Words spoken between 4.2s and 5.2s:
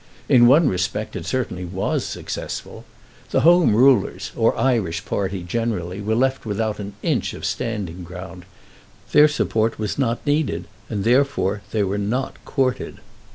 or Irish